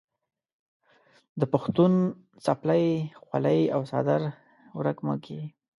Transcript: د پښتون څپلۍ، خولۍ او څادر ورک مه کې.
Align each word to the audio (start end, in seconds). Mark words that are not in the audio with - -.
د 1.39 1.41
پښتون 1.53 1.93
څپلۍ، 2.45 2.85
خولۍ 3.21 3.61
او 3.73 3.81
څادر 3.89 4.21
ورک 4.77 4.97
مه 5.05 5.15
کې. 5.23 5.39